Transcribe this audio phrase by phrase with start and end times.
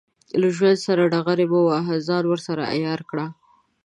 [0.41, 3.25] له ژوند سره ډغرې مه وهه، ځان ورسره عیار کړه.